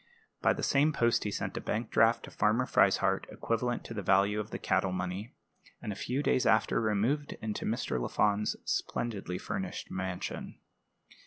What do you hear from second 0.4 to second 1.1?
By the same